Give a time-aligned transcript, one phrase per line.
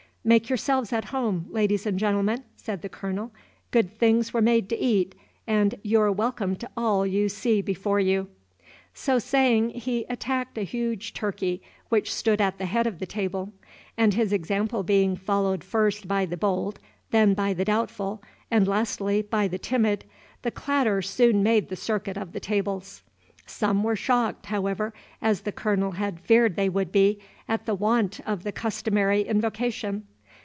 [0.23, 3.31] "Make yourselves at home, ladies and gentlemen," said the Colonel;
[3.71, 5.15] "good things were made to eat,
[5.47, 8.27] and you're welcome to all you see before you."
[8.93, 13.51] So saying he attacked a huge turkey which stood at the head of the table;
[13.97, 16.77] and his example being followed first by the bold,
[17.09, 18.21] then by the doubtful,
[18.51, 20.05] and lastly by the timid,
[20.43, 23.01] the clatter soon made the circuit of the tables.
[23.47, 27.17] Some were shocked, however, as the Colonel had feared they would be,
[27.49, 30.05] at the want of the customary invocation.